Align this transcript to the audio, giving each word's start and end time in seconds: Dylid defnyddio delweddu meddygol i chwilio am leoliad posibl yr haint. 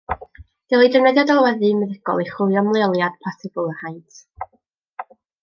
Dylid 0.73 0.95
defnyddio 0.95 1.25
delweddu 1.31 1.69
meddygol 1.81 2.23
i 2.23 2.25
chwilio 2.31 2.63
am 2.63 2.73
leoliad 2.79 3.21
posibl 3.29 3.69
yr 3.75 3.79
haint. 3.85 4.21